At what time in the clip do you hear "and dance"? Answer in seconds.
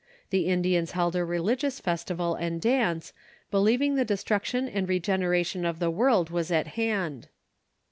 2.33-3.13